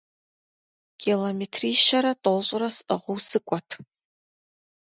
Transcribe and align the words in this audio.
Километрищэрэ 1.01 2.13
тӏощӏрэ 2.23 2.69
сӏыгъыу 2.75 3.19
сыкӏуэт. 3.27 3.69